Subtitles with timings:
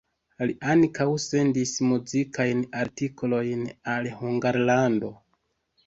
[0.49, 3.65] Li ankaŭ sendis muzikajn artikolojn
[3.99, 5.17] al Hungarlando.